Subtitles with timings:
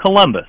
[0.00, 0.46] Columbus.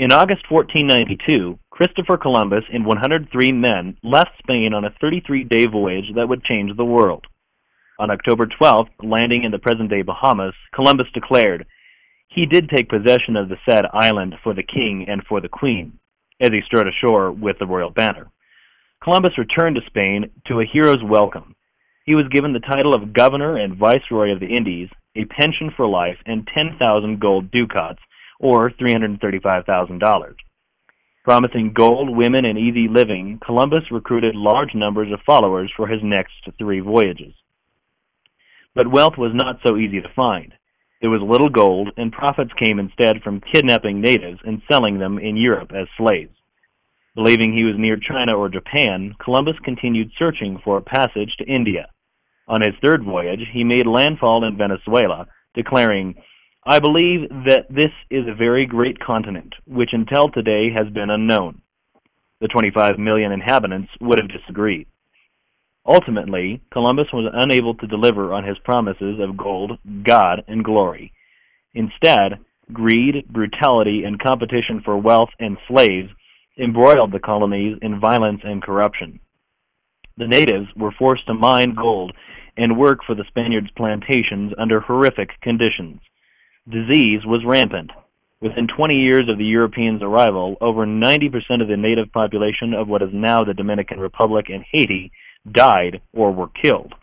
[0.00, 6.28] In August 1492, Christopher Columbus and 103 men left Spain on a 33-day voyage that
[6.28, 7.24] would change the world.
[8.00, 11.64] On October 12th, landing in the present-day Bahamas, Columbus declared,
[12.26, 15.92] he did take possession of the said island for the king and for the queen,
[16.40, 18.32] as he strode ashore with the royal banner.
[19.00, 21.54] Columbus returned to Spain to a hero's welcome.
[22.04, 25.86] He was given the title of governor and viceroy of the Indies, a pension for
[25.86, 28.00] life, and 10,000 gold ducats,
[28.40, 30.34] or $335,000.
[31.22, 36.48] Promising gold, women, and easy living, Columbus recruited large numbers of followers for his next
[36.58, 37.34] three voyages.
[38.74, 40.54] But wealth was not so easy to find.
[41.00, 45.36] There was little gold, and profits came instead from kidnapping natives and selling them in
[45.36, 46.34] Europe as slaves.
[47.14, 51.88] Believing he was near China or Japan, Columbus continued searching for a passage to India.
[52.48, 56.14] On his third voyage, he made landfall in Venezuela, declaring,
[56.64, 61.62] I believe that this is a very great continent, which until today has been unknown.
[62.40, 64.86] The 25 million inhabitants would have disagreed.
[65.86, 71.12] Ultimately, Columbus was unable to deliver on his promises of gold, God, and glory.
[71.72, 72.38] Instead,
[72.72, 76.10] greed, brutality, and competition for wealth and slaves
[76.58, 79.18] embroiled the colonies in violence and corruption.
[80.18, 82.12] The natives were forced to mine gold
[82.58, 86.00] and work for the Spaniards' plantations under horrific conditions.
[86.70, 87.90] Disease was rampant.
[88.40, 93.02] Within 20 years of the Europeans' arrival, over 90% of the native population of what
[93.02, 95.10] is now the Dominican Republic and Haiti
[95.50, 96.94] died or were killed.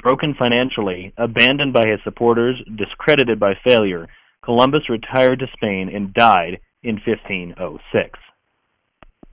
[0.00, 4.06] Broken financially, abandoned by his supporters, discredited by failure,
[4.44, 8.18] Columbus retired to Spain and died in 1506.